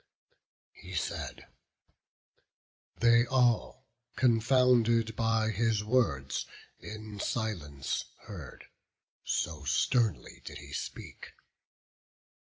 He 0.73 0.95
said; 0.95 1.45
they 2.99 3.27
all, 3.27 3.85
confounded 4.15 5.15
by 5.15 5.51
his 5.51 5.83
words, 5.83 6.47
In 6.79 7.19
silence 7.19 8.05
heard; 8.21 8.65
so 9.23 9.63
sternly 9.63 10.41
did 10.43 10.57
he 10.57 10.73
speak. 10.73 11.33